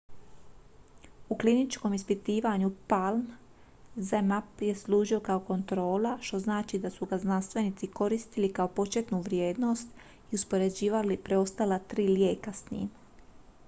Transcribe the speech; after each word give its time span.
u 1.33 1.35
kliničkom 1.41 1.93
ispitivanju 1.97 2.71
palm 2.93 3.27
zmapp 4.07 4.63
je 4.69 4.75
služio 4.79 5.19
kao 5.27 5.43
kontrola 5.51 6.15
što 6.29 6.39
znači 6.47 6.79
da 6.87 6.91
su 6.97 7.09
ga 7.13 7.19
znanstvenici 7.27 7.87
koristili 8.01 8.51
kao 8.53 8.67
početnu 8.81 9.21
vrijednost 9.29 9.87
i 10.31 10.35
uspoređivali 10.41 11.17
preostala 11.29 11.79
tri 11.79 12.07
lijeka 12.17 12.53
s 12.53 12.71
njim 12.71 12.89